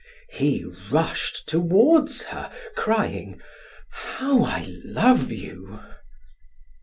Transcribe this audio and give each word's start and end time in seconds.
He 0.31 0.65
rushed 0.91 1.47
toward 1.47 2.11
her 2.29 2.51
crying: 2.75 3.39
"How 3.91 4.43
I 4.45 4.65
love 4.83 5.31
you!" 5.31 5.79